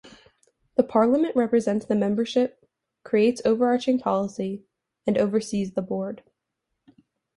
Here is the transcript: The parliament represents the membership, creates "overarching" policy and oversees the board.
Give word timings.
The 0.77 0.83
parliament 0.83 1.35
represents 1.35 1.85
the 1.85 1.93
membership, 1.93 2.67
creates 3.03 3.39
"overarching" 3.45 3.99
policy 3.99 4.63
and 5.05 5.15
oversees 5.15 5.73
the 5.73 5.83
board. 5.83 6.23